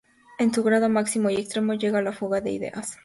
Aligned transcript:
En 0.39 0.51
su 0.51 0.63
grado 0.63 0.89
máximo 0.89 1.29
y 1.29 1.35
extremo 1.35 1.75
llega 1.75 1.99
a 1.99 2.01
la 2.01 2.11
fuga 2.11 2.41
de 2.41 2.51
ideas. 2.53 2.97